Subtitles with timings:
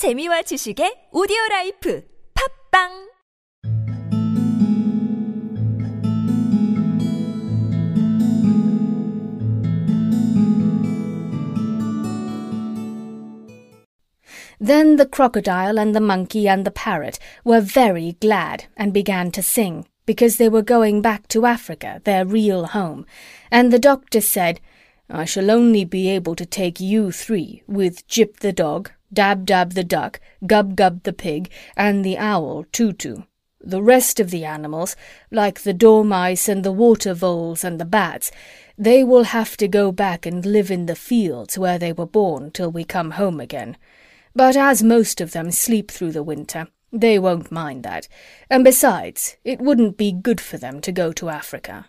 [0.00, 3.10] 재미와 지식의 오디오 라이프 팝빵
[14.58, 19.42] Then the crocodile and the monkey and the parrot were very glad and began to
[19.42, 23.04] sing, because they were going back to Africa, their real home.
[23.50, 24.60] And the doctor said,
[25.10, 29.74] I shall only be able to take you three, with Jip the dog, Dab Dab
[29.74, 33.24] the duck, Gub Gub the pig, and the owl Too-Too.
[33.60, 34.96] The rest of the animals,
[35.30, 38.30] like the dormice and the water voles and the bats,
[38.78, 42.52] they will have to go back and live in the fields where they were born
[42.52, 43.76] till we come home again.
[44.34, 48.08] But as most of them sleep through the winter, they won't mind that.
[48.48, 51.86] And besides, it wouldn't be good for them to go to Africa.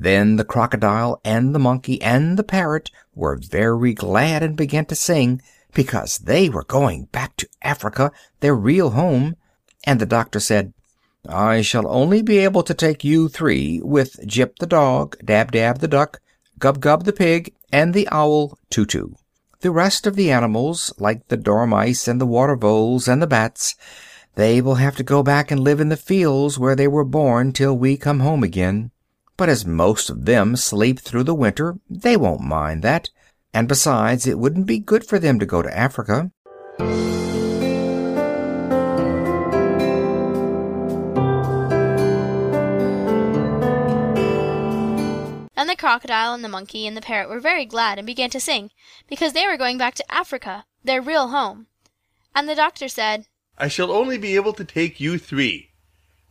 [0.00, 4.94] Then the crocodile and the monkey and the parrot were very glad and began to
[4.94, 5.42] sing,
[5.74, 9.34] because they were going back to Africa, their real home.
[9.82, 10.72] And the doctor said,
[11.28, 15.80] I shall only be able to take you three, with Jip the dog, Dab Dab
[15.80, 16.20] the duck,
[16.60, 19.16] Gub Gub the pig, and the owl Too-Too.
[19.62, 23.74] The rest of the animals, like the dormice and the water voles and the bats,
[24.36, 27.52] they will have to go back and live in the fields where they were born
[27.52, 28.92] till we come home again.
[29.38, 33.08] But as most of them sleep through the winter, they won't mind that.
[33.54, 36.32] And besides, it wouldn't be good for them to go to Africa.
[45.56, 48.40] And the crocodile and the monkey and the parrot were very glad and began to
[48.40, 48.72] sing,
[49.08, 51.68] because they were going back to Africa, their real home.
[52.34, 55.70] And the doctor said, I shall only be able to take you three,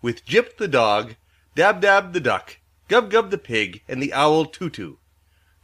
[0.01, 1.15] with Jip the dog,
[1.55, 4.99] Dab Dab the duck, Gub Gub the pig, and the owl Too-Too.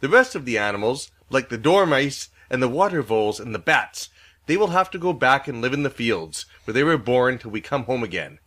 [0.02, 4.10] The rest of the animals, like the dormice and the water voles and the bats,
[4.46, 7.38] they will have to go back and live in the fields where they were born
[7.38, 8.40] till we come home again.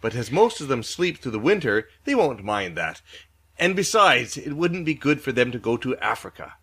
[0.00, 3.02] But as most of them sleep through the winter, they won't mind that.
[3.58, 6.54] And besides, it wouldn't be good for them to go to Africa.